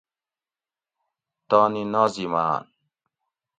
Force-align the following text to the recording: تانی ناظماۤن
تانی 1.49 1.83
ناظماۤن 1.93 2.63